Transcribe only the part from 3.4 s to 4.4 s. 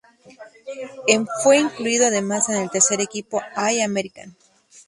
All-American.